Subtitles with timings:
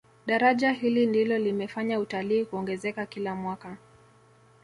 [0.25, 3.77] daraja hili ndilo limefanya utalii kuongezeka kila mwaka